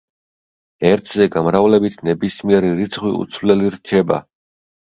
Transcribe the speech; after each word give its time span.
ერთზე 0.91 1.27
გამრავლებით 1.35 1.99
ნებისმიერი 2.09 2.75
რიცხვი 2.81 3.15
უცვლელი 3.23 3.73
რჩება. 3.77 4.23